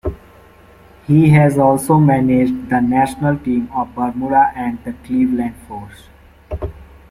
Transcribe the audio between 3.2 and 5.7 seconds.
team of Bermuda and the Cleveland